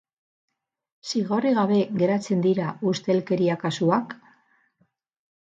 [1.11, 4.17] Zigorrik gabe geratzen dira ustelkeria kasuak?